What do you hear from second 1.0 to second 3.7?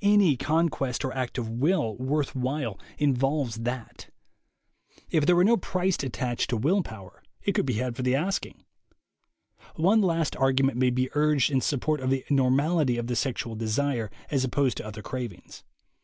or act of will worth while involves THE WAY TO